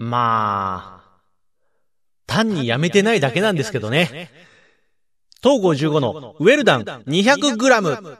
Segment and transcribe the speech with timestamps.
[0.00, 1.20] まあ、
[2.28, 4.30] 単にやめてないだけなんですけどね。
[5.42, 8.16] 東郷15のウェルダン 200g。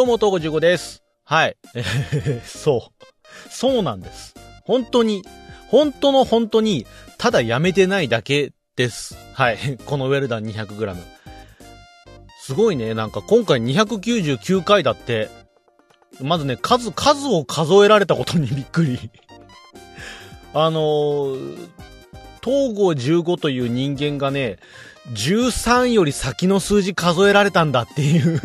[0.00, 1.02] どうも、東郷15です。
[1.24, 1.58] はい。
[1.74, 1.82] え
[2.40, 3.52] ーそう。
[3.52, 4.34] そうなんです。
[4.64, 5.22] 本当に、
[5.68, 6.86] 本当の本当に、
[7.18, 9.14] ただやめてないだけです。
[9.34, 9.58] はい。
[9.84, 10.96] このウェルダン 200g。
[12.40, 12.94] すごいね。
[12.94, 15.28] なんか今回299回だって、
[16.18, 19.10] まずね、数、数を数えられたことにびっくり。
[20.54, 21.68] あのー、
[22.42, 24.60] 東郷15という人間がね、
[25.12, 28.40] 13より先の数字数えられたんだっていう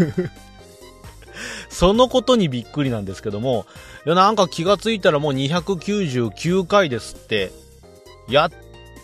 [1.76, 3.66] そのことにびっくりなんですけども、
[4.06, 7.52] いや、なんか気がついたらもう299回ですって、
[8.30, 8.52] やっ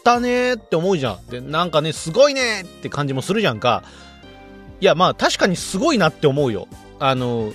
[0.06, 1.26] たねーって思うじゃん。
[1.28, 3.84] で、なんかね、すごいねーって感じもするじゃんか。
[4.80, 6.70] いや、まあ確かにすごいなって思うよ。
[7.00, 7.52] あの、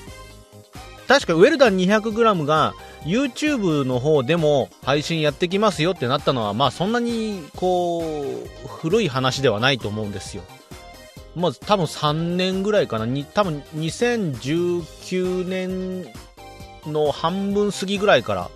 [1.08, 2.74] 確かウェルダン 200g が
[3.06, 10.42] YouTube の方でも配信やってきますよってなったのは、まあそんなにこう、古い話ではないと思うんですよ。
[11.36, 13.04] まず多分3年ぐらいかな。
[13.04, 16.10] に多分2019年
[16.86, 18.50] の半分過ぎぐらいから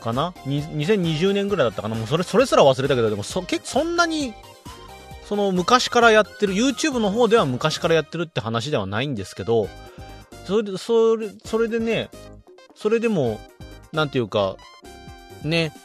[0.00, 0.34] かな。
[0.46, 1.94] 2020年ぐらいだったかな。
[1.94, 4.34] もうそれそれすら忘れたけどでもそ結そんなに
[5.24, 9.70] その昔からやってる YouTube の方では昔からやってるって話ではないんですけど
[10.44, 12.10] それでそれそれでね
[12.74, 13.40] それでも
[13.92, 14.56] なんていうか
[15.42, 15.72] ね。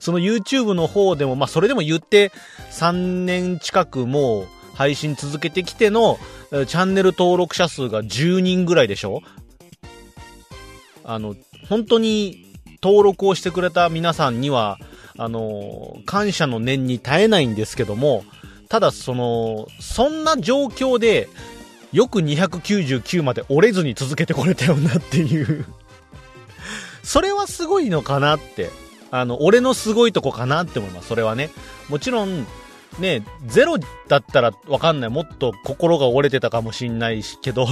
[0.00, 2.32] その YouTube の方でもまあそれでも言って
[2.70, 6.18] 3年近くもう配信続けてきての
[6.50, 9.22] チャンネル登録者数が10人ぐらいでしょ？
[11.04, 11.34] あの、
[11.68, 12.46] 本当に
[12.82, 14.78] 登録をしてくれた皆さんには、
[15.18, 18.24] あの、感謝の念に耐えないんですけども、
[18.68, 21.28] ただその、そんな状況で、
[21.92, 25.66] よく299まで折れずに続けてこれたよなっていう。
[27.02, 28.70] それはすごいのかなって。
[29.10, 31.08] あの、俺のすごいとこかなって思います。
[31.08, 31.50] それはね。
[31.88, 32.46] もちろん、
[32.98, 33.78] ね、ゼロ
[34.08, 35.10] だったらわかんない。
[35.10, 37.66] もっと心が折れてたかもしんないしけど。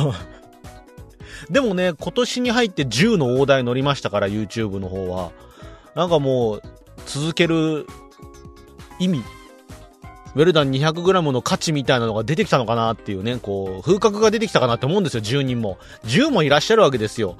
[1.50, 5.30] でもね、今年に入って10の大台乗りましたから、YouTube の方は。
[5.94, 6.62] なんかもう、
[7.06, 7.86] 続ける
[8.98, 9.22] 意味。
[10.34, 15.78] ウェルダン 200g の価値みたいなのが出てきたのかなっていうね、こう、風格が出てきたかなって思うんですよ、10人も。
[16.04, 17.36] 10もいらっしゃるわけですよ。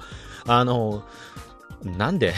[0.47, 1.03] あの、
[1.83, 2.33] なんで？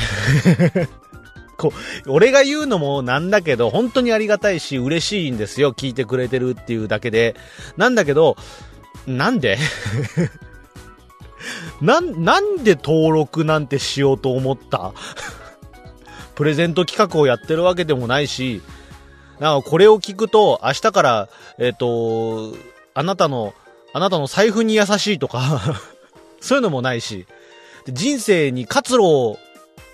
[1.61, 1.71] こ
[2.05, 5.73] う、俺が言うのもなんだけど、本当にありがたいし、嬉しいんですよ。
[5.73, 7.35] 聞いてくれてるっていうだけで。
[7.77, 8.35] なんだけど、
[9.05, 9.59] なんで？
[11.81, 14.93] なん、なんで登録なんてしようと思った？
[16.35, 18.61] プレゼント企画をやってるわけでもないし、
[19.39, 21.29] なんかこれを聞くと、明日から、
[21.59, 22.53] えっ、と、
[22.93, 23.53] あなたの、
[23.93, 25.61] あなたの財布に優しいとか、
[26.41, 27.25] そういうのもないし、
[27.87, 29.37] 人生に活路を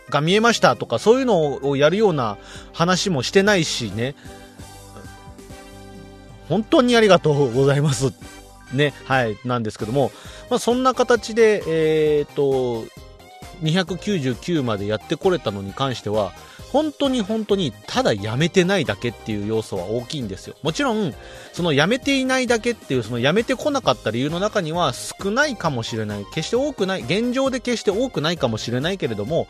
[0.10, 2.38] が見えましたとか、そういうのをやるような
[2.74, 4.16] 話もしてないしね。
[6.50, 8.14] 本当にありがとうございます。
[8.74, 10.12] ね、はい、なんですけども、
[10.50, 12.86] まあ、そんな形で、えっ、と、
[13.64, 16.34] 299までやってこれたのに関しては、
[16.72, 20.56] 本当に本当にただやめてないだけっていう要素は大きいんですよ。
[20.64, 21.14] もちろん、
[21.54, 26.26] そのやめていないだけっていう、そのやめてこなかった理由の中には少ないかもしれない。
[26.34, 27.02] 決して多くない。
[27.02, 29.48] 現状で決して多くないかもしれないけれども、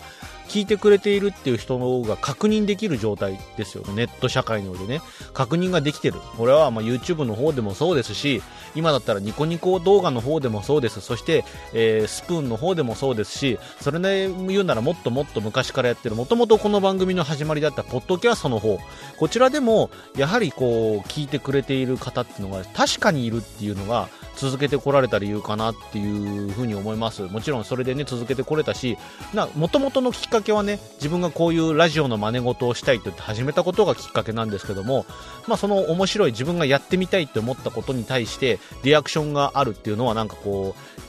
[0.48, 3.94] 聞いてくれているっていう人の方が確認できる状態ですよね。
[3.94, 5.02] ネット社会の上でね。
[5.34, 6.20] 確認ができてる。
[6.38, 8.42] これはまあ YouTube の方でもそうですし、
[8.76, 11.02] 今だったらニコニコ動画の方でもそうです。
[11.02, 18.80] そして、えースプーンの方でもそうですし、それで言うならもっともっと昔からやってる、もともとこの番組の始まりだったポッドキャストの方、
[19.18, 27.24] こちらでも、やはりこう、聞いてくれている方っていうのが確かにいるっていうのが、続けてこられた理由かなっていうふうに思います。
[27.24, 28.98] もちろんそれでね、続けてこれたし、
[29.34, 35.06] な、元々のきっかけはね、自分がこういうラジオの真似事をしたいと言って始めたことがきっかけなんですけども、
[35.48, 41.07] まあその面白い自分がやってみたいって思ったことに対して、リアクションがあるっていうのはなんかこう、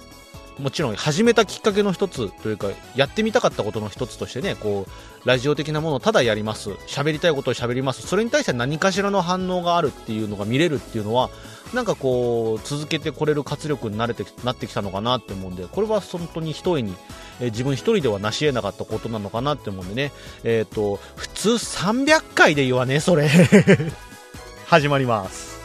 [0.58, 6.70] もちろん始めたきっかけの一つというか、やってみたかったことの一つとしてね、こう、ラジオ的なものをただやります。
[6.86, 8.06] 喋りたいことを喋ります。
[8.06, 11.30] それに対して何かしらの反応があるっていうのが見れるっていうのは、
[11.74, 16.94] なんかこう、続けてこれる活力になれて、なってきたのかなって思うんで、これは本当に一重に、
[17.40, 20.12] え、自分一人では成し得なかったことなのかなって思うんでね、
[20.44, 23.28] えっ、ー、と、普通300回で言わね、それ。
[24.66, 25.57] 始まります。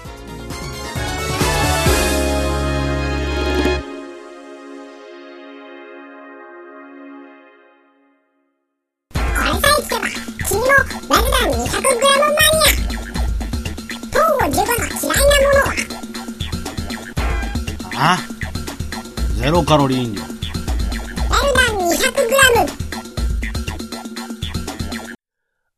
[19.44, 20.22] ゼロカロリー飲料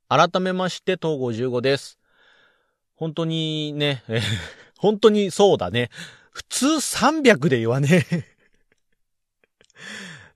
[0.07, 1.97] 改めまして、東郷15です。
[2.93, 4.03] 本当にね、
[4.77, 5.89] 本当にそうだね。
[6.29, 8.05] 普通300で言わね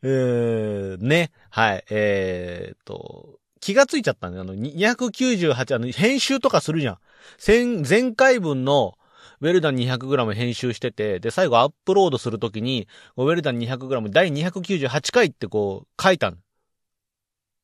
[0.01, 4.39] えー、ね、はい、えー、と、気がついちゃったね。
[4.39, 6.97] あの、298、あの、編集とかするじゃん。
[7.45, 8.97] 前、前回分の、
[9.41, 12.87] ウェルダン 200g 編集してて、で、最後アップロードするときに、
[13.17, 16.33] ウェルダン 200g 第298回ってこう、書いた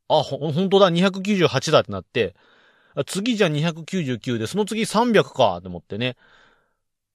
[0.07, 2.35] あ、ほ、ほんとだ、298だってなって、
[3.05, 6.15] 次じゃ299で、その次300か、と思ってね。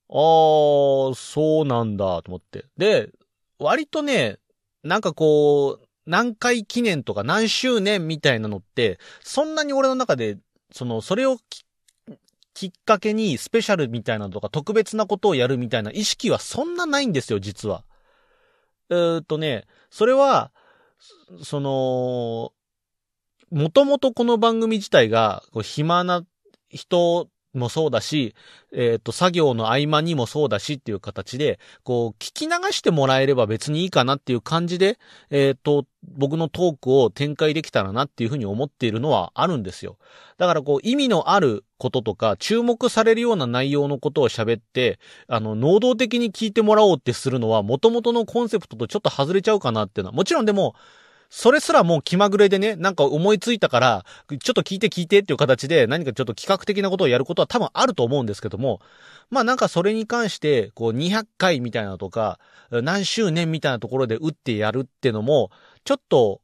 [0.08, 2.66] あー、そうなんだ、と思って。
[2.76, 3.10] で、
[3.58, 4.38] 割とね、
[4.82, 10.38] なんかこう、何回記念とか何周年みたいなのって、そんなに俺の中で、
[10.72, 11.69] その、それをきっ
[12.54, 17.84] きっかけにスペシャルみたいなとか特別なことをやるみたいな意識はそんなないんですよ、実は。
[18.90, 20.52] えー、っとね、それは、
[21.42, 22.52] その、
[23.50, 26.24] もともとこの番組自体が、こう暇な
[26.68, 28.34] 人もそうだし、
[28.72, 34.98] えっ、ー、と、作業の合間にもそうだしっていう形で、こう、聞き流してもらえれば別にいいかなっていう感じで、
[35.30, 39.98] えっ、ー、と、僕のトークを展開できたらなっていうふうに思っているのはあるんですよ。
[40.38, 50.74] だからこう、意味のあることとか、注目されるような内容のことを喋って、あの、能動的に聞いてもらおうってするのは、元々のコンセプトとちょっと外れちゃうかなっていうのは、もちろんでも、
[51.30, 58.80] それすらもう気まぐれでね、なんか思いついたから、ちょっと聞いて聞いてっていう形で何かちょっと企画的なことをやることは多分あると思うんですけども、
[59.30, 62.40] まあなんかそれに関して、こう200回みたいなとか、
[62.70, 65.50] 何周年みたいなところで打ってやるってのも、
[65.84, 66.40] ちょっと、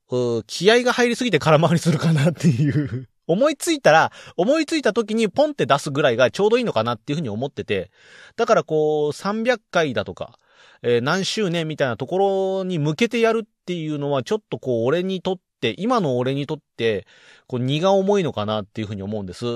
[0.47, 3.09] 気合が入りすぎて空回りするかなっていう。
[3.27, 7.91] 思いついたら、思いついた時にポンって出すぐらいがちょうどいいのかなっていうふうに思ってて、
[8.37, 10.38] だからこう、300回だとか、
[10.82, 17.06] えー、何周年みたいなところに向けてやるっていうのは、ちょっとこう、俺にとって、今の俺にとって、
[17.47, 19.47] こう、荷が重いのかなっていうふうに思うんです。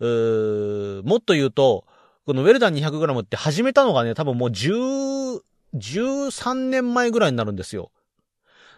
[0.00, 1.84] うもっと言うと、
[2.26, 5.40] このウェルダン 200g って始めたのがね、多分もう10、
[5.74, 7.90] 13年前ぐらいになるんですよ。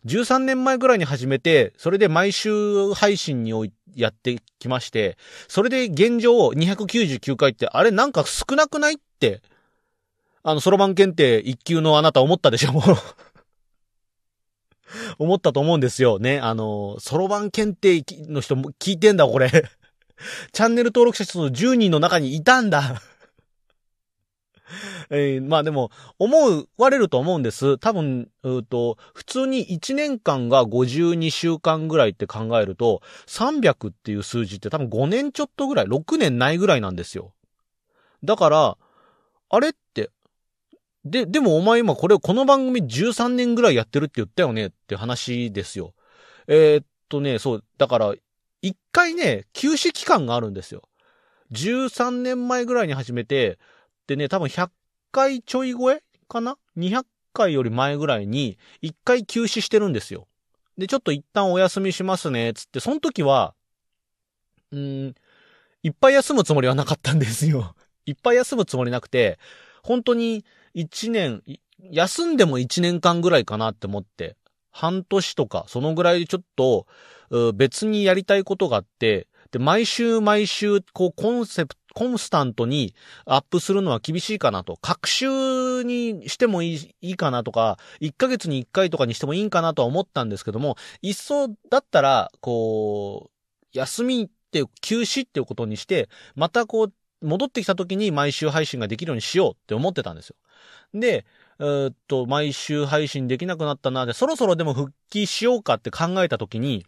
[0.04, 3.52] 13年前ぐらいに始めて、それで毎週配信に
[3.94, 5.16] やってきまして、
[5.48, 9.42] それで現状299回って、あれなんか少なくないって
[10.48, 12.72] あの、そろばん検定一級のあなた思ったでしょ？
[12.72, 12.84] も う
[15.18, 16.18] 思ったと思うんですよ。
[16.18, 16.38] ね。
[16.40, 19.50] あの、そろばん検定の人も聞いてんだ、これ
[20.52, 23.02] チャンネル登録者数の10人の中にいたんだ
[25.10, 27.76] えー、まあでも、思われると思うんです。
[27.76, 37.34] 多分、うと、普通に1年間が52週間ぐらいって考えると、300っていう数字って多分5年ちょっとぐらい、6年ないぐらいなんですよ。
[38.24, 38.78] だから、
[39.50, 39.72] あれっ、
[41.04, 45.94] で、でもお前今これを、この番組13年ぐらいやってるって言ったよねって話ですよ。
[46.46, 48.14] えー、っとね、そう、だから、
[48.62, 50.82] 一回ね、休止期間があるんですよ。
[51.52, 53.58] 13年前ぐらいに始めて、
[54.06, 54.70] でね、多分100
[55.12, 60.26] 回ちょい超えかな ?200 回より前ぐらいに、一回休止してるんですよ。
[60.76, 63.54] で、ちょっと一旦お休みしますね、つって、その時は、
[64.70, 65.14] うん、
[65.82, 67.74] いっぱい休むつもりはなかったんですよ。
[68.06, 69.38] いっぱい休むつもりなくて、
[69.82, 71.42] 本当に1年、
[71.90, 74.36] 休んでも1年間ぐらいかなって思って、
[74.70, 76.86] 半年とか、そのぐらいちょっと、
[77.54, 82.94] 別にやりたいことがあって、で、毎週毎週、こう、コンセプト、コンスタントに
[83.24, 84.78] アップするのは厳しいかなと。
[84.80, 100.36] 各週にしてもいいいいかなとか、1ヶ月に1回とかにしてもいいかなとは思ったんですけども、一層だったら、こう、休みって休止っていうことにして、またこう、戻ってきた時に毎週配信ができるようにしようって思ってたんですよ。
[100.94, 101.24] で、
[101.60, 106.86] えー、っと、毎週配信できなくなったな、で、そろそろでも復帰しようかって考えたときに、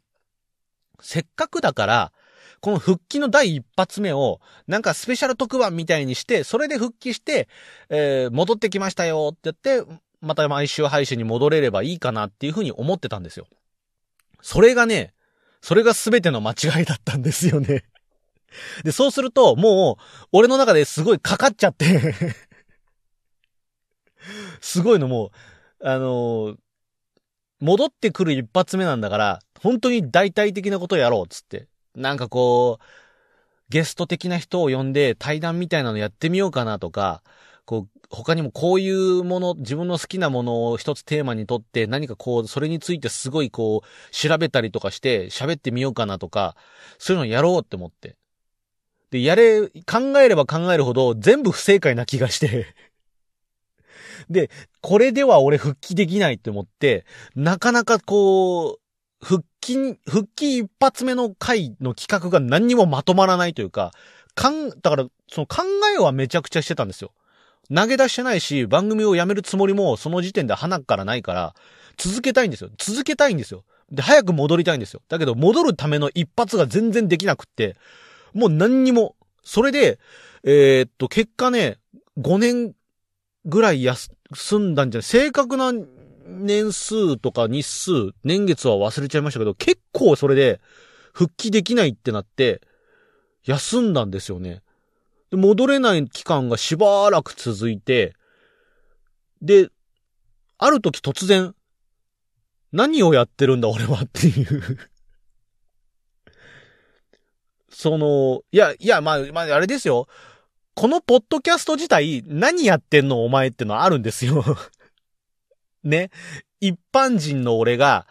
[1.00, 2.12] せっかくだから、
[2.60, 7.48] この復帰の第一発目を、なんかスペシャル特番みたいにして、それで復帰して、
[7.88, 13.46] えー、戻ってきましたよって言って、また毎週配信に戻れればいいかなっていうふうに思ってたんですよ。
[14.42, 15.14] それがね、
[15.62, 17.84] それが全ての間違いだったんですよね。
[18.84, 22.14] で、そうすると、もう、俺の中ですごいかかっちゃって
[24.60, 25.30] すごいのも
[25.80, 26.56] う、あのー、
[27.60, 31.68] 戻ってくる一発目なんだから、本当に大体的なことをやろう、つって。
[31.94, 32.84] なんかこう、
[33.68, 37.22] ゲスト的な人を呼んで対談みたいなのやってみようかなとか、
[37.64, 46.56] こう、他にもこういうもの、自分の好きなものを一つテーマにとって何かこう、それについてすごいこう、調べたりとかして喋ってみようかなとか、
[46.98, 48.16] そういうのやろうって思って。
[49.10, 52.66] で、やれ、考えれば考えるほど全部不正解な気がして
[54.28, 54.50] で、
[54.80, 63.92] これでは俺復帰できないって思って、なかなかこう、復帰、復帰一発目の回の企画が何にもまとまらないというか、
[64.34, 65.62] かん、だから、その考
[65.94, 67.12] えはめちゃくちゃしてたんですよ。
[67.72, 71.54] 投げ出してないし、番組をやめるつもりもその時点で花からないから、
[71.96, 72.70] 続けたいんですよ。
[72.78, 73.64] 続けたいんですよ。
[73.92, 75.02] で、早く戻りたいんですよ。
[75.08, 77.76] だけど、戻るための一発が全然できなくって、
[78.32, 79.98] もう何にも、それで、
[80.44, 81.78] えー、っと、結果ね、
[82.18, 82.72] 5年
[83.44, 84.10] ぐらい休
[84.58, 85.72] んだんじゃない正確な
[86.26, 90.60] 年数とか日数、年月は忘れちゃいましたけど、結構それで
[91.12, 92.60] 復帰できないってなって、
[93.44, 94.62] 休んだんですよね。
[95.30, 98.14] で、戻れない期間がしばらく続いて、
[99.42, 99.70] で、
[100.58, 101.54] ある時突然、
[102.72, 104.78] 何をやってるんだ俺はっていう
[107.70, 110.06] その、いや、いや、まあ、まあ、あれですよ。
[110.80, 114.42] このポッドキャスト自体、何やってんのお前ってのはあるんですよ
[115.84, 116.10] ね。
[116.58, 118.06] 一般人の俺が、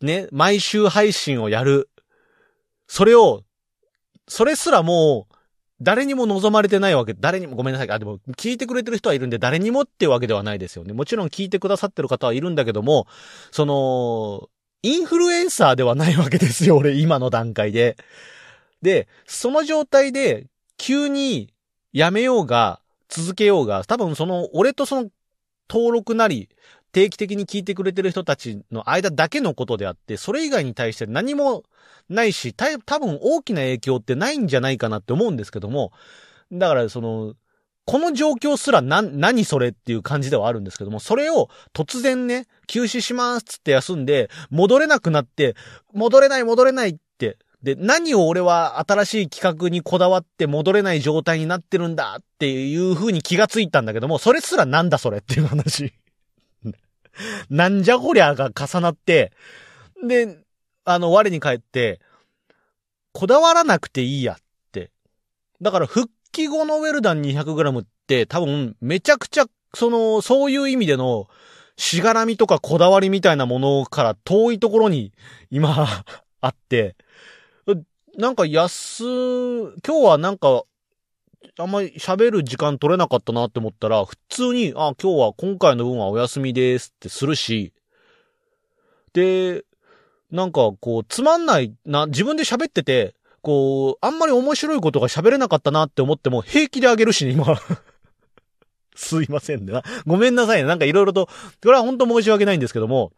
[0.00, 1.90] ね、毎週配信をやる。
[2.86, 3.42] それを、
[4.28, 5.34] それすらもう、
[5.80, 7.90] 誰にも望まれてないわけ、誰にもごめんなさい。
[7.90, 10.92] あ、でも、聞いてくれてる人はいるんで、誰にもっていうわけではないですよね。
[10.92, 13.08] もちろん聞いてくださってる方はいるんだけども、
[13.50, 14.48] その、
[14.82, 17.96] インフルエンサーではないわけですよ、俺、今の段階で。
[18.80, 20.46] で、その状態で、
[20.78, 21.52] 急に、
[21.96, 25.08] やめようが、続けようが、多分その、俺とその、
[25.66, 26.50] 登録なり、
[26.92, 31.62] 定期的に聞いてくれてる人たちの間だけのことであって、それ以外に対して何も
[32.10, 35.90] ないし、た多分大きな影響ってないんじゃないかなって思うんですけども、
[36.52, 37.32] だからその、
[37.86, 45.56] この状況すらな、何それっていう感じではあるんですけども、それを突然ね、休止しますつって休んで、戻れなくなって、
[45.94, 55.92] 戻れない戻れないって、で、何を俺は新しい企画にこだわって戻れない状態になってるんだっていう風に気がついたんだけども、それすらなんだそれっていう話。
[57.50, 59.32] なんじゃこりゃが重なって、
[60.06, 60.38] で、
[60.84, 62.00] あの、我に返って、
[63.12, 64.36] こだわらなくていいやっ
[64.72, 64.90] て。
[65.62, 71.28] だから復帰後のウェルダン 200g って多分めちゃくちゃ、その、そういう意味での、
[71.78, 75.12] しがらみとかこだわりみたいなものから遠いところに
[75.50, 76.04] 今
[76.40, 76.96] あって、
[78.16, 80.62] なんか安、今日はなんか、
[81.58, 87.74] あんまり喋る時間取れなかったなって思ったら、普通に、あ、今日は今回の分はお休みですってするし、
[89.12, 89.64] で、
[90.30, 97.60] なんかこう、つまんないな、自分で喋ってて、こう、あんまり面白いことが喋れなかったなって思っても平気であげるしね、今。
[98.96, 99.82] すいませんね。
[100.06, 100.64] ごめんなさいね。
[100.64, 101.32] なんかいろいろと、こ
[101.64, 103.12] れは本当申し訳ないんですけども、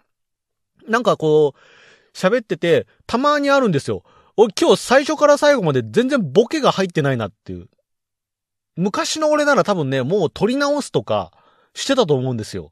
[0.89, 4.03] なんかこう、喋ってて、たまにあるんですよ。
[4.41, 7.69] 俺今日最初から最後まで全然ボケが入ってないなっていう。
[8.77, 11.33] 昔の俺なら多分ね、もう撮り直すとか
[11.75, 12.71] してたと思うんですよ。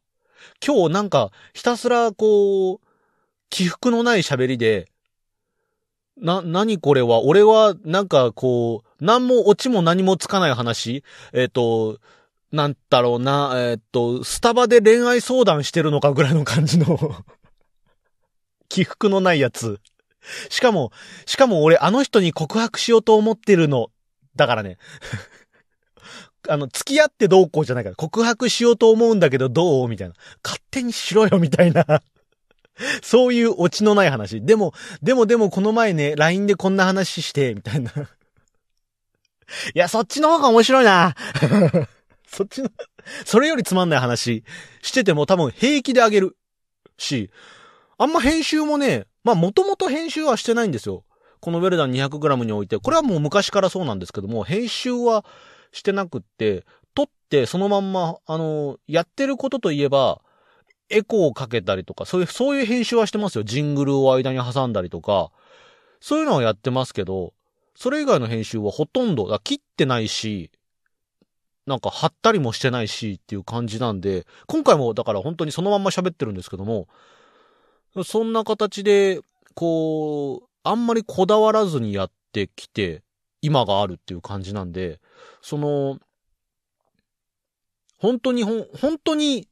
[0.65, 2.81] 今日なんかひたすらこう、
[3.51, 4.93] 起伏のない喋りで、
[6.17, 7.21] な、何これは？
[7.23, 11.99] 俺はなんかこう、何もオチも何もつかない話えっ、ー、と、
[12.53, 16.97] なんだろうな、えっ、ー、と、スタバで恋愛相談してるのかぐらいの感じの
[18.71, 19.81] 起伏のないやつ。
[20.51, 20.93] しかも、
[21.25, 23.91] しかも俺あの人に告白しようと思ってるの。
[24.35, 24.79] だからね。
[26.49, 30.15] あの、付き合ってどうこうじゃないから、告白しようと思うんだけどどうみたいな。
[30.45, 31.85] 勝手にしろよ、みたいな。
[33.03, 34.43] そういうオチのない話。
[34.43, 37.91] でも、でもでもこの前ね、LINE でこんな話して、みたいな。
[37.93, 41.17] いや、そっちの方が面白いな。
[42.29, 42.71] そっちの、
[43.25, 44.45] それよりつまんない話
[44.83, 46.37] してても多分平気であげる
[46.99, 47.31] し、
[47.99, 51.03] あんま編集もね、まあ、もともと編集はしてないんですよ。
[51.41, 52.79] このウェルダン 200g において。
[52.79, 55.25] これはもう昔からそうなんですけども、編集は
[55.73, 56.65] してなくって、
[56.95, 60.23] 撮ってそのまんま、あの、やってることといえば、
[60.91, 63.43] エコーをかけたりとか、そういう、そういう編集はしてますよ。
[63.43, 65.33] ジングルを間に挟んだりとか、
[66.01, 67.35] そういうのはやってますけど、
[67.75, 70.53] それ以外の編集はほとんど、切ってないし、
[71.67, 76.87] なんか貼ったりもしてないしっていう感じなんで、今回もだから本当にそのまんま喋ってるんですけども、
[78.05, 79.21] そんな形で、
[79.55, 83.03] こう、あんまりこだわらずにやってきて、
[83.41, 85.01] 今があるっていう感じなんで、
[85.41, 85.99] その、
[87.99, 89.49] 本当にほ、本当に、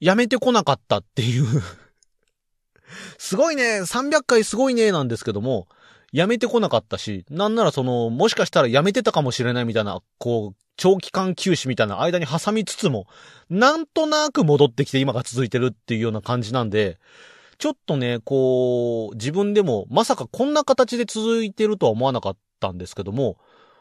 [0.00, 1.46] やめてこなかったっていう。
[3.18, 5.68] すごいね、300回すごいね、なんですけども、
[6.12, 13.06] やめてこなかったし、なんならその、もしかしたらやめてたかもしれないみたいな、こう、長期間休止みたいな間に挟みつつも、
[13.48, 16.98] なんとなく戻ってきて今が続いてるっていうような感じなんで、
[17.64, 23.38] ちょっとね、こう、自分でもまさかこんな形で続いてるとは思わなかったんですけども、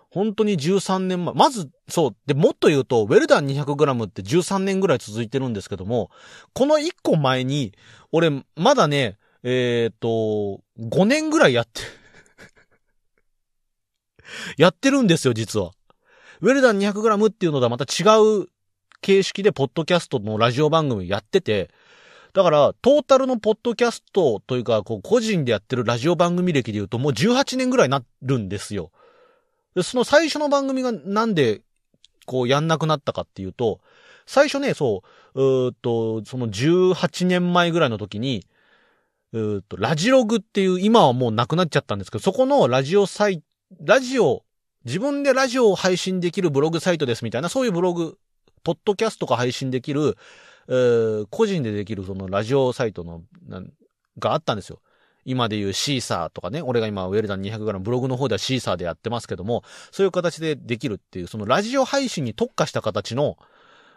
[0.10, 6.12] 本当に13年前、まず、そう、で、もっと言うと、ウェルダン 200g って13年ぐらい続いてるんですけども、
[6.54, 7.74] この1個前に、
[8.14, 11.82] 俺、まだね、えっ、ー、と、5年ぐらいやって
[14.56, 15.72] やってるんですよ、実は。
[16.40, 18.06] ウェルダン 200g っていうのとはまた違
[18.44, 18.48] う
[19.02, 21.70] 形式でポッドキャストのラジオ番組やってて、
[22.34, 28.92] だから、トータルのポッドキャストというか、こう、個人でやってるラジオ番組歴で言うともう18年ぐらいなるんですよ。
[29.76, 31.62] で、その最初の番組がなんで、
[32.26, 33.80] こう、やんなくなったかっていうと、
[34.26, 35.04] 最初ね、そ
[35.36, 38.46] う、うーっと、その18年前ぐらいの時に、
[39.32, 43.44] うーっと、ラジログっていう、今はもうなくなっちゃったんですけど、そこのラジオサイ、
[43.80, 44.44] ラジオ、
[44.86, 48.18] 自分でラジオを配信できるブログサイトですみたいな、そういうブログ、
[48.64, 50.18] ポッドキャストが配信できる、
[50.68, 53.72] えー、個人でできるそのラジオサイトの、なん
[54.20, 54.80] があったんですよ。
[55.26, 63.38] 今で言うシーサーとかね、俺が今ウェルダン 200g ブログの方ではシーサーでやってますけども、そういう形でできるっていう、そのラジオ配信に特化した形の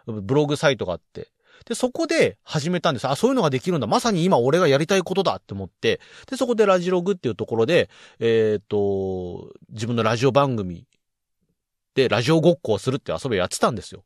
[0.05, 1.29] ブログサイトがあって、
[1.65, 3.07] で、そこで始めたんです。
[3.07, 3.87] あ、そういうのができるんだ。
[3.87, 10.85] まさに今俺がやりたいことだって思って、で、そこでラジログっていうところで、えっ、と、自分のラジオ番組
[11.95, 14.03] でラジオごっこをするって遊びをやってたんですよ。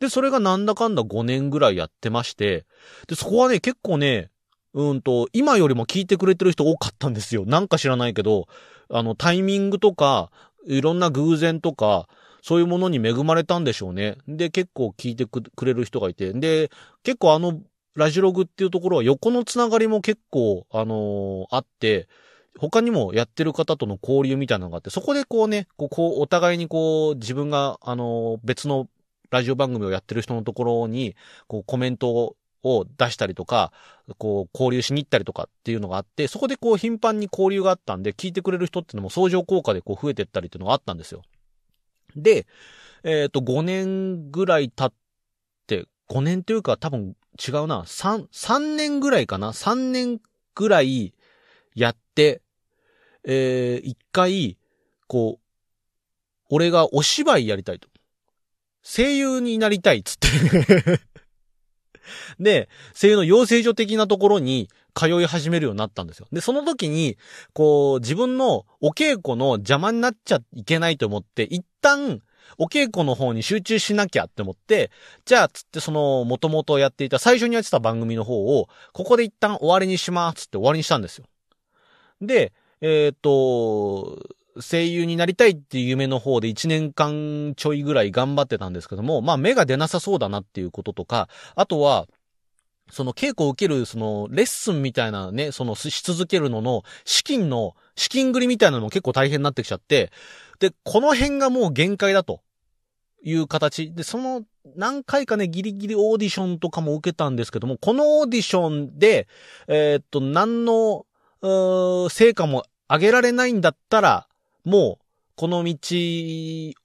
[0.00, 2.66] で、それがなんだかんだ5年ぐらいやってまして、
[3.06, 4.30] で、そこはね、結構ね、
[4.74, 7.44] うんと、今よりも聞いてくれてる人多かったんですよ。
[7.46, 8.46] なんか知らないけど、
[8.90, 10.30] あの、タイミングとか、
[10.66, 12.08] いろんな偶然とか、
[12.42, 14.16] そういうものに恵まれたんでしょうね。
[14.28, 16.32] で、結構聞いてくれる人がいて。
[16.32, 16.70] で、
[17.02, 17.60] 結構あの、
[17.94, 22.08] ラジログっていうところは横のつながりも結構、あのー、あって、
[22.56, 28.88] 他にもやってる方との交流みたいなのがあって、そこでこうね、こう、こうお互いにこう、自分が、あのー、別の
[29.30, 33.72] ラジオ番組をやってる人のところに、こう、コメントを出したりとか、
[34.18, 41.22] こう、交流しに行ったりとかっていうのがあって、そこでこう、頻繁に交流があったんで、聞いてくれる人っていうのも相乗効果でこう、増えてったりっていうのがあったんですよ。
[42.16, 42.46] で、
[43.04, 44.92] えっ、ー、と、5年ぐらい経っ
[45.66, 50.20] て、5年というか多分違うな、3、3年ぐらいかな ?3 年
[50.54, 51.14] ぐらい
[51.74, 52.42] やって、
[53.24, 54.56] えー、一回、
[55.06, 55.44] こう、
[56.50, 57.88] 俺がお芝居やりたいと。
[58.82, 61.00] 声優になりたいっつって
[62.40, 66.26] で、声優の養成所的なところに通い始めるようになったんですよ。
[66.32, 67.16] で、その時に、
[67.52, 72.20] こう、自分のお稽古の邪魔になっちゃいけないと思って、一旦、
[72.56, 74.90] お稽古の方に集中しなきゃって思って、
[75.24, 81.26] じゃあ、つってその、もともとやっていた、最初にやってた番組の方を、ここで一旦終わりにしますって終わりにしたんですよ。
[82.20, 84.18] で、えっ、と、
[84.60, 92.06] 声優になりたいっていう夢の方で1年間ちょいぐらい頑張ってたんですけども、まあ目が出なさそうだなっていうこととか、あとは、
[92.90, 100.10] その稽古を受ける、そのレッスンみたいなね、そのし続けるのの資金の、資金繰りみたいなのも結構大変になってきちゃって、
[100.58, 102.40] で、この辺がもう限界だと。
[103.24, 103.92] いう形。
[103.92, 104.44] で、その
[104.76, 109.28] 何回かね、ギリギリオーディションとかも受けたんですけども、このオーディションで、
[109.66, 111.04] えー、っと、何の、
[112.10, 114.27] 成果も上げられないんだったら、
[114.64, 115.04] もう、
[115.36, 115.78] この道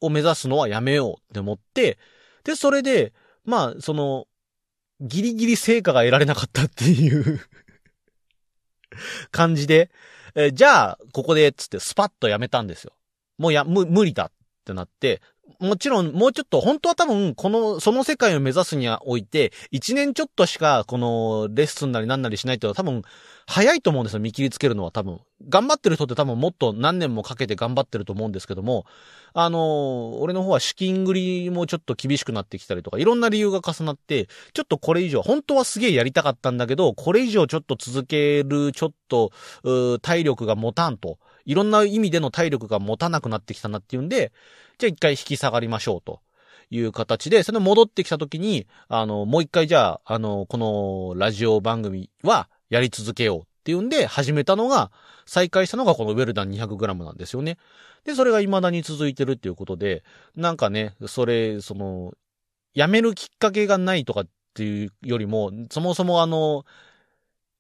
[0.02, 1.98] を目指すのはやめようって思って、
[2.44, 3.14] で、それで、
[3.46, 4.28] まあ、その、
[5.02, 7.42] ギリギリ成果が得られなかったっていう
[9.32, 9.92] 感じで、
[10.36, 12.94] えじゃあ、ここで、つってスパッとやめたんですよ。
[13.38, 14.32] もうや、む、無理だっ
[14.66, 15.22] てなって、
[15.60, 23.02] もちろん、もうちょっと、本当は多分、この、その世界を目指すにはおいて、一年ちょっとしか、この、レッスンなりなんなりしないっていうのは多分、
[23.46, 25.20] 早いと思うんですよ、見切りつけるのは多分。
[25.50, 28.86] 頑張ってる人って多分もっと何年もかけて頑張ってると思うんですけども、
[29.34, 31.14] あの、俺の方は資金繰
[31.46, 39.32] りもちょっと厳しくなってきたりとか、いろんな理由が重なって、ちょっとこれ以上、本当はすげえやりたかったんだけど、これ以上ちょっと続ける、ちょっと、
[40.02, 41.20] 体力が持たんと。
[41.46, 44.32] いろんな意味での体力が持たなくなってきたなっていうんで、
[44.78, 46.22] じゃあ一回引き下がりましょうと。
[46.70, 54.92] いう形で、その戻ってきた時に、あの、もう一回じゃあ、あの、このラジオ番組はやり続けようっていうんで始めたのが、
[55.26, 57.58] 再開したのがこのウェルダン 200g なんですよね。
[58.06, 60.04] で、それが未だに続いてるっていうことで、
[60.36, 62.14] なんかね、それ、その、
[62.74, 66.66] やめるきっかけがないとかっていうよりも、そもそもあの、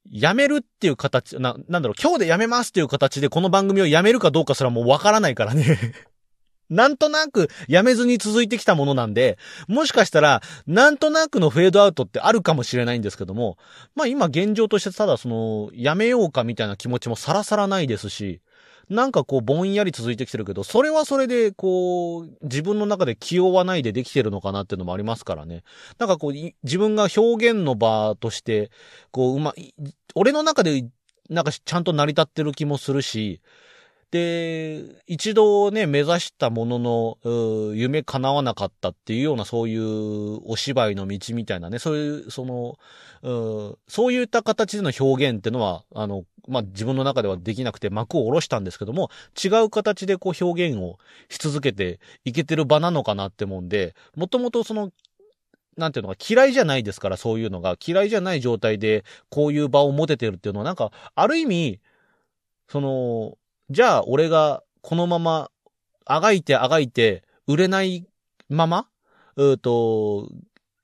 [0.09, 5.77] やめるっていう形、な、なんだろう、今日でやめますっていう形でこの番組をやめるかどうかすらもうわからないからね。
[6.69, 9.37] なんとなくやめずに続いてきたものなんで、
[9.67, 13.57] もしかしたら、なんとなくのフェードアウトってあるかもしれないんですけども、
[13.95, 18.41] まあ今現状としてただその、やめようかみたいな気持ちもさらさらないですし、
[18.93, 25.63] なんかこうぼんやり続いてきてるけど、それはそれでこう、自分の中で気負わないでできてるのかなっていうのもありますからね。
[25.97, 28.71] なんかこう、自分が表現の場として、
[29.11, 29.53] こう、うま、
[30.15, 30.85] 俺の中で
[31.29, 33.41] なんかちゃんと成り立ってる気もするし、
[34.13, 42.77] で、一度ね、目指したものの、夢叶わなかったっていうような、そういうお芝居の道みたいなね、そういう、その、
[43.23, 49.09] うそういった形での表現ってのは、あの、まあ、自分の中ではできなくて幕を下ろしたんですけども、
[49.43, 50.99] 違う形でこう表現を
[51.29, 54.91] し続けていけてる場なのかなって思うんで、もともとその、
[55.75, 57.77] なんていうのか嫌いじゃないですから、そういうのが。
[57.83, 61.79] 嫌いじゃない状態で、こういう場を持ててるっていうのは、なんか、ある意味、
[62.67, 63.39] その、
[63.73, 65.49] じゃあ俺がこのまま
[66.05, 68.05] あがいてあがいて売れない
[68.49, 68.87] まま、
[69.35, 70.29] うーと、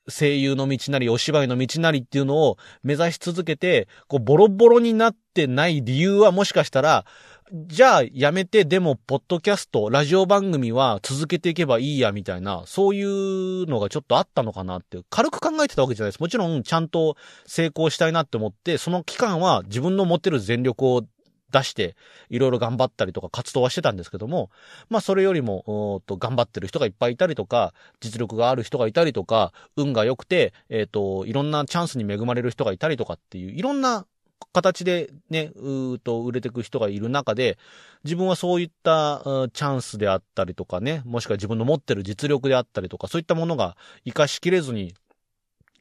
[0.10, 7.06] 声優の道なり、お芝居の道なりっていうのを目指し続けて、こう、ボロボロになってない理由はもしかしたら、
[7.52, 16.20] じゃあやめて、でも、ポッドキャスト、ラジオ番組は続けていけばいいや、みたいな、そういうのがちょっとあったのかなって、軽く考えてたわけじゃないです。
[16.20, 21.04] もちろん、ちゃんと成功したいなって思って、その期間は自分の持ってる全力を
[21.52, 21.96] 出して、
[22.30, 24.50] いろいろ頑張ったりとか活動はしてたんですけども、
[24.90, 34.06] まあそれよりも、と頑張ってる人がいっぱいいたりとか、実力がある人がいたりとか、運が良くて、えっ、ー、と、いろんなチャンスに恵まれる人がいたりとかっていう、いろんな
[34.52, 37.58] 形でね、うーと売れていく人がいる中で、
[38.04, 39.22] 自分はそういった
[39.54, 44.94] チャンスであったりとかね、もしくは自分の持ってる実力であったりとか、そういったものが活かしきれずに、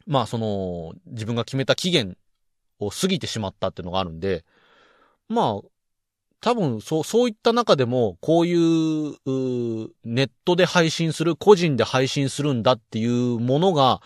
[0.07, 2.16] まあその、自分が決めた期限
[2.78, 4.44] を過ぎてしまったっていうのがあるんで、
[5.28, 5.68] まあ、
[6.40, 14.00] 多分、そう、そういった中でも、こういう、うネットで配信する、個人で配信するんだっていうものが、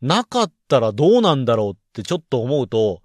[0.00, 3.02] なかったらどうなんだろうってちょっと思うと、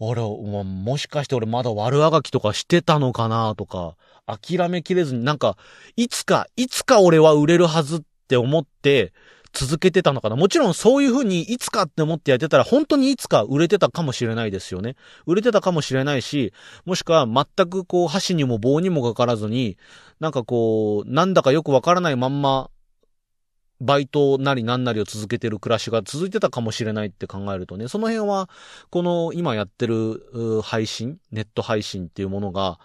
[0.00, 3.96] あれ、まもしかして俺まだ悪あがきとかしてたのかなとか、
[4.26, 5.56] 諦めきれずになんか、
[5.96, 9.12] いつか、いつか俺は売れるはずって思って、
[9.58, 10.36] 続けてたのかな？
[10.36, 14.94] もちろんそういう風にいつかって思ってやってたら本当にいつか売れてたかもしれないですよね。
[15.26, 16.52] 売れてたかもしれないし、
[16.84, 19.76] もしくは全くこう箸にも棒にもかからずに、
[20.20, 22.70] なんかこう、なんだかよくわからないまんま、
[23.80, 28.48] バイトなりなんなりを続けてる暮らしが続いてたかもしれないって考えるとね、その辺は、
[28.90, 32.78] この今やってる配信、ネット配信っていうものが、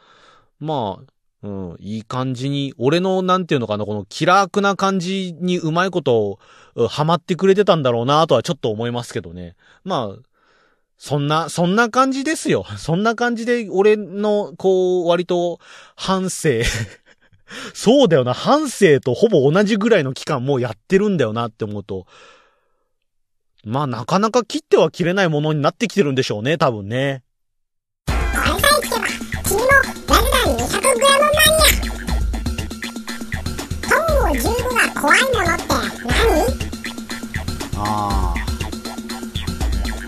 [0.60, 1.13] まあ、
[1.44, 6.40] うん、いい感じに、俺のなんていうのかな、この気楽な感じにうまいこと
[6.76, 9.56] を、ハマってくれてたんだろうなとはちょっと思いますけどね。
[9.84, 10.20] まあ、
[10.98, 12.66] そんな、そんな感じですよ。
[12.80, 15.60] そんな感じで、俺の、こう、割と、
[15.98, 16.62] 反省
[17.74, 22.08] そうだよな、反省とほぼ同じぐらいの期間もうやってるんだよなって思うと、
[23.66, 27.24] まあなかなか切っては切れないものになってきてるんでしょうね、多分ね。
[35.04, 35.76] 怖いものって何？
[37.76, 38.36] ああ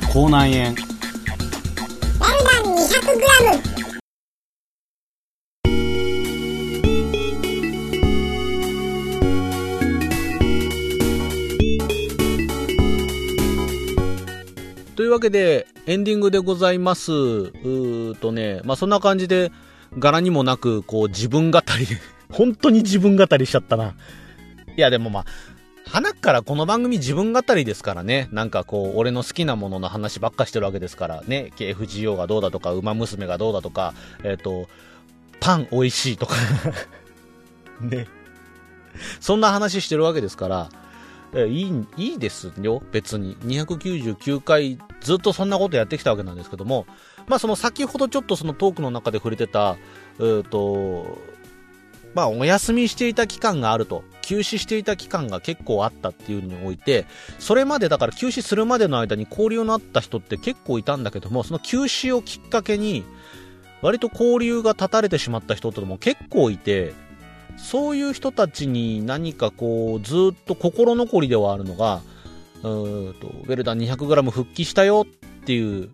[0.10, 3.76] 口内炎ルダン 200g
[14.96, 17.12] というわけで、エンディングでございます。
[17.12, 19.52] うーとね、まあ、そんな感じで、
[20.00, 21.98] 柄にもなく、こう、自分語りで
[22.32, 23.94] 本当に自分語りしちゃったな。
[24.78, 25.26] いやでもまあ、
[25.88, 28.28] 花からこの番組自分語りですからね。
[28.32, 31.52] なんかこう、俺の好きなものの話ばっかしてるわけですからね。
[31.56, 34.68] KFGO がどうだとか、馬娘がどうだとか、えっ、ー、と、
[35.40, 36.36] パン美味しいとか
[37.80, 38.08] ね。
[39.20, 40.70] そんな話してるわけですから、
[41.34, 43.36] えいい、いいですよ、別に。
[43.38, 46.88] 299回ずっとそんなことやってきたわけなんですけども、
[47.28, 49.78] まあその先ほどちょっとそのトークの中で触れてた、
[50.20, 51.18] えっ、ー、と、
[52.16, 54.04] まあお休みしていた期間があると。
[54.26, 57.06] 休止していた期間が結構あったっていうのにおいて、
[57.38, 63.04] それまでだから休止するまでの間に交流のあった人って結構いたんだけども、その休止をきっかけに、
[63.84, 66.94] 割と交流が断たれてしまった人とも結構いて、
[67.58, 72.02] そういう人たちに何かこう、ずっと心残りではあるのが、
[72.64, 75.90] うーと、ウェルダン 200g 復帰したよっていう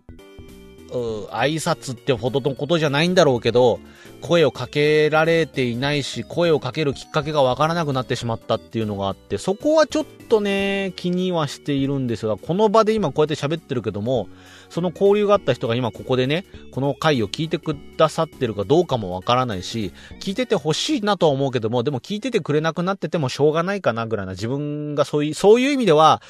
[1.30, 3.80] 挨拶ってほどのことじゃないんだろうけど、
[4.20, 14.28] 声をかけられていないし、声をかけるきっかけがわからなくなってしまったっていうのがあって、そこはちょっとね、気にはしているんですが、この場で今こうやって喋ってるけども、
[14.68, 26.22] その交流があった人が今ここでね、この回を聞いてくださってるかどうかもわからないし、聞いててほしいなとは思うけども、でも聞いててくれなくなっててもしょうがないかなぐらいな自分がそういう、そういう意味では、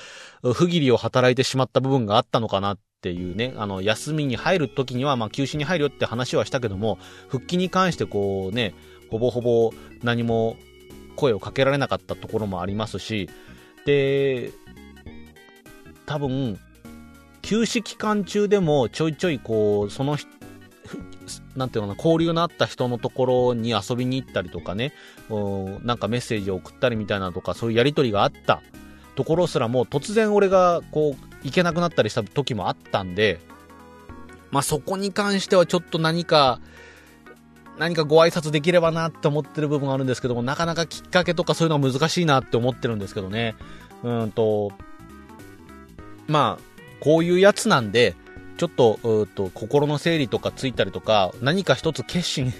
[0.42, 8.74] 不義理を働いてしまった部分があったのかなっていうね、あの、休みに入る時には、まあ、休止に入るよって話はしたけども、復帰に関してこうね、
[9.10, 10.56] ほぼほぼ何も
[11.16, 13.28] 声をかけられなかったところもありますし、
[13.84, 14.52] で、
[16.06, 16.58] 多分、
[17.42, 20.16] 休止期間中でもちょいちょいこう、その
[21.56, 24.92] なんていうのかな、交流のあった人のところに遊びに行ったりとかね、
[25.84, 28.62] なんかメッセージを送ったりみたいなとか、そういうやりとりがあった
[29.16, 33.40] ところすらも突然俺がこう行けなくなったりした時もあったんで、
[34.50, 36.60] まあそこに関してはちょっと何か、
[37.78, 43.54] 何かご挨拶できればなって思ってる部分があるんですけども、なかなかきっかけとかそういうのは難しいなって思ってるんですけどね。
[44.02, 44.72] うんと、
[46.28, 46.62] まあ、
[47.00, 48.14] こういうやつなんで、
[48.58, 52.52] ちょっと、うと、心の整理とかついたりとか、何か一つ決心、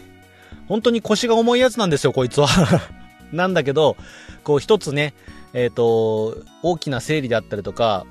[0.68, 2.48] 本当に腰が重いやつなんですよ、こいつは
[3.32, 3.96] なんだけど、
[4.44, 5.14] こう一つね、
[5.52, 8.06] えっ、ー、と、大きな整理であったりとか、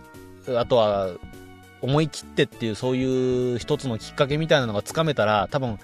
[0.48, 1.12] あとは、
[1.82, 5.80] 思い切ってっていう、そういう一つのきっかけみたいなのがつかめたら、多分、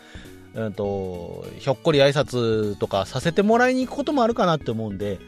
[0.54, 5.20] うんと、ひょっこり挨拶とかさせてもらいに行くこともあるかなって思うんで、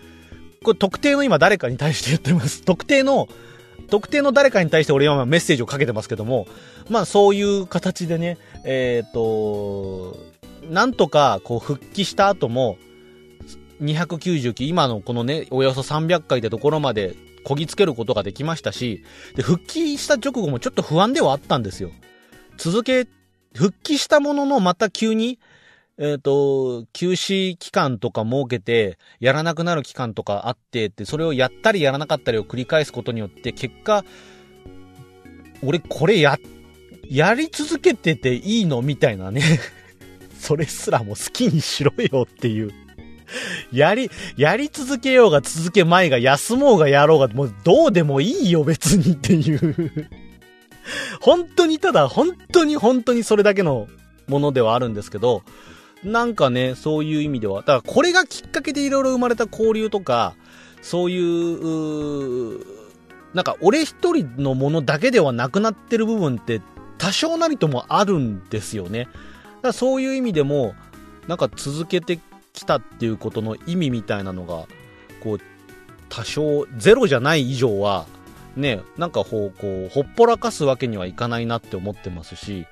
[0.64, 2.64] これ特定の今誰かに対して言ってます。
[2.64, 3.28] 特定の、
[3.90, 6.48] 特定の誰かに対して俺はメッセージをかけてますけども、
[6.90, 10.18] まあそういう形でね、えっ、ー、と、
[10.70, 12.78] なんとかこう復帰した後も、
[13.82, 19.04] 299、今のこのね、およそ300回ってところまでこぎつけることができましたし、
[19.36, 21.92] で、復帰した直後もちょっと不安ではあったんですよ。
[22.58, 23.08] 続け、
[23.56, 25.40] 復帰したもののまた急に、
[25.98, 34.06] えっ、ー、と、休止期間とか設けて、やらなくなる期間とかあってって、それをやったりやらなかったりを繰り返すことによって、結果、
[35.62, 36.38] 俺これや、
[37.10, 38.82] やり続けてていいの？
[38.82, 39.42] みたいなね。
[40.40, 42.72] それすらも好きにしろよっていう。
[43.72, 50.10] やり、やり続けようが続けまいが休もうがやろうが、もうどうでもいいよ別にっていう
[51.22, 53.88] 本当にただ、本当に本当にそれだけの
[54.28, 55.44] ものではあるんですけど、
[56.04, 60.36] なんかね、そういう意味では、だからこれがきっかけでいろいろ生まれた交流とか、
[60.82, 62.66] そういう、う
[63.34, 66.62] なんか俺一人のものだけではなくなってる部分って
[66.98, 69.06] 多少なりともあるんですよね。
[69.06, 69.18] だか
[69.64, 70.74] らそういう意味でも、
[71.28, 72.20] なんか続けて
[72.54, 74.68] 来たっていうことの意味みたいなのが、
[75.22, 75.40] こう、
[76.10, 78.06] 多少、ゼロじゃない以上は、
[78.56, 82.66] ね、なんかこう、ほっぽらかすわけにはいかないなって思ってますし、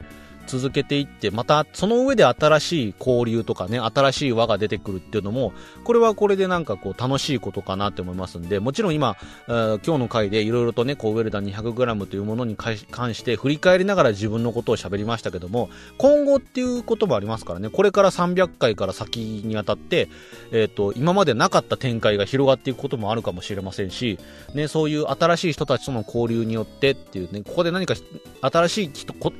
[0.47, 12.77] 続けていって、またその上で新しい交流とかね、新しい輪が出てくるっていうのも、これはこれでなんかこう楽しいことかなって思いますんで、もちろん今、今日の回でいろいろとね、こうウェルダン 200g というものに関
[13.13, 20.09] して振り返りながら自分のことを喋りましたけども、今後っていうこともありますからね、これから300回から先にあたって、
[20.51, 24.17] えっ、ー、と、今までなかった展開が広がっていくこともあるかもしれませんし、
[24.53, 27.95] ね、そういう新しい人たちとの交流によってっていうね、ここで何か
[28.41, 28.91] 新しい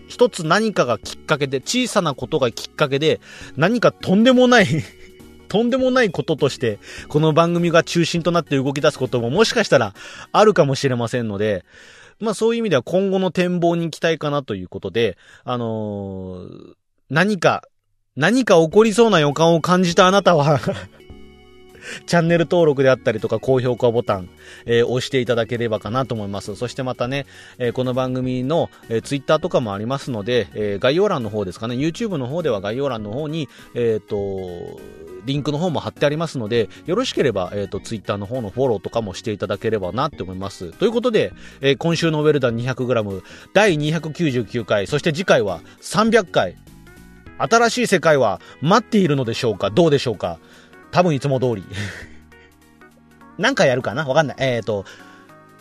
[0.08, 3.20] 一つ何かがきっかけで、小さなことがきっかけで、
[3.56, 4.68] 何かとんでもない
[5.48, 9.94] とんでもないこととして、この番組が中心となって動き出すことももしかしたら
[10.32, 11.66] あるかもしれませんので、
[12.20, 16.74] まあそういう意味では今後の展望に期待かなということで、あのー、
[17.10, 17.64] 何か、
[18.16, 20.60] 何か起こりそうな予感を感じたあなたは
[22.06, 24.30] チャンネル登録であったりとか高評価ボタン、
[24.66, 26.56] えー、押していただければかなと思います。
[26.56, 27.26] そしてまたね、
[27.58, 34.80] えー、この番組の、えー、ツイッターとかもありますので、えー、概要欄の方ですかね、YouTube の方では概要欄の方に、えっ、と、
[35.26, 40.72] リンクの方も貼ってありますので、よろしければ、えっ、ー、と、ツイッターの方のフォローとかもしていただければなって思います。
[40.72, 43.24] ということで、えー、今週のウェルダン 200g
[43.54, 46.56] 第299回、そして次回は300回、
[47.38, 49.70] 新しい世界は待っているのでしょうか？
[49.70, 50.40] どうでしょうか？
[50.98, 51.64] 多分いつも通り
[53.38, 54.04] 何回やるかな？
[54.04, 54.38] わかんない。
[54.40, 54.84] えっ、ー、と、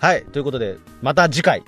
[0.00, 0.24] はい。
[0.24, 1.62] ということで、また次回